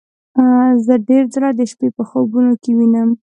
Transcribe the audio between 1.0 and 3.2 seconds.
ډیر ځله د شپې په خوبونو کې وینم